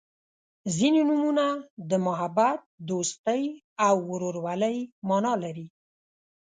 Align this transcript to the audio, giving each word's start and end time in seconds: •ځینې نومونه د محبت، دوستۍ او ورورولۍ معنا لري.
•ځینې 0.75 1.01
نومونه 1.09 1.45
د 1.89 1.91
محبت، 2.05 2.59
دوستۍ 2.89 3.43
او 3.87 3.95
ورورولۍ 4.11 4.77
معنا 5.07 5.33
لري. 5.43 5.67